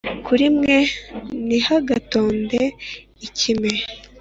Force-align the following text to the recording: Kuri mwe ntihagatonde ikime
Kuri 0.25 0.45
mwe 0.57 0.77
ntihagatonde 1.45 2.61
ikime 3.27 3.71